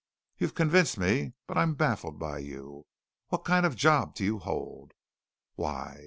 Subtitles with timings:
[0.39, 1.33] "You've convinced me!
[1.45, 2.87] But I'm baffled by you.
[3.27, 4.93] What kind of job do you hold?"
[5.53, 5.99] "Why?"